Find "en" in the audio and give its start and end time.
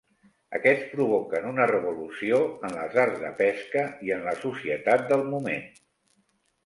2.69-2.73, 4.17-4.27